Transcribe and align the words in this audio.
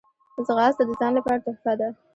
ځغاسته 0.47 0.83
د 0.87 0.91
ځان 0.99 1.11
لپاره 1.17 1.43
تحفه 1.45 1.73
ده 1.79 1.89